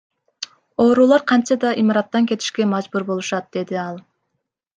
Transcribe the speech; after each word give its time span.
Оорулуулар 0.83 1.23
кантсе 1.31 1.55
да 1.63 1.69
имараттан 1.81 2.23
кетишке 2.31 2.63
мажбур 2.73 3.03
болушат,— 3.09 3.45
деди 3.55 3.75
ал. 3.87 3.95